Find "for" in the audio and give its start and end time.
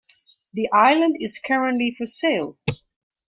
1.95-2.07